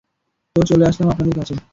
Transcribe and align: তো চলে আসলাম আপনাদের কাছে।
তো 0.55 0.61
চলে 0.65 0.83
আসলাম 0.85 1.07
আপনাদের 1.09 1.35
কাছে। 1.35 1.55